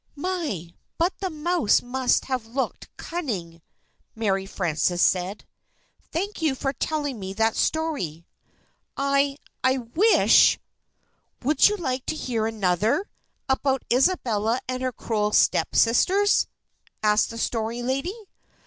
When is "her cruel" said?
14.81-15.33